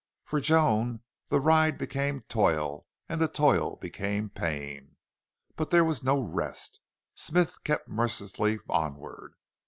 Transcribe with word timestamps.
For 0.25 0.41
Joan 0.41 1.03
the 1.27 1.39
ride 1.39 1.77
became 1.77 2.21
toil 2.21 2.87
and 3.07 3.21
the 3.21 3.27
toil 3.27 3.75
became 3.75 4.31
pain. 4.31 4.95
But 5.55 5.69
there 5.69 5.85
was 5.85 6.01
no 6.01 6.19
rest. 6.23 6.79
Smith 7.13 7.63
kept 7.63 7.87
mercilessly 7.87 8.57
onward. 8.67 9.35